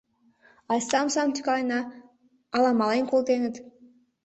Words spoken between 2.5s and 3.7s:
але мален колтеныт!